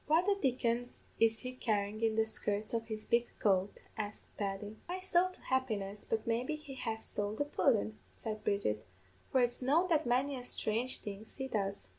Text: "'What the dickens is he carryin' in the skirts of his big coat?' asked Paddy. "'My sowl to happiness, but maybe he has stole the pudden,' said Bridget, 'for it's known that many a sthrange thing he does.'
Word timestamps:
"'What 0.07 0.25
the 0.25 0.33
dickens 0.33 1.01
is 1.19 1.41
he 1.41 1.53
carryin' 1.53 2.01
in 2.01 2.15
the 2.15 2.25
skirts 2.25 2.73
of 2.73 2.87
his 2.87 3.05
big 3.05 3.27
coat?' 3.37 3.77
asked 3.95 4.23
Paddy. 4.35 4.77
"'My 4.89 4.97
sowl 4.99 5.29
to 5.29 5.41
happiness, 5.41 6.05
but 6.09 6.25
maybe 6.25 6.55
he 6.55 6.73
has 6.73 7.03
stole 7.05 7.33
the 7.35 7.45
pudden,' 7.45 7.99
said 8.09 8.43
Bridget, 8.43 8.83
'for 9.31 9.41
it's 9.41 9.61
known 9.61 9.89
that 9.89 10.07
many 10.07 10.35
a 10.37 10.43
sthrange 10.43 11.01
thing 11.01 11.23
he 11.37 11.47
does.' 11.47 11.87